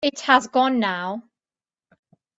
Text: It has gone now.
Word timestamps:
It 0.03 0.21
has 0.21 0.47
gone 0.47 0.79
now. 0.79 1.21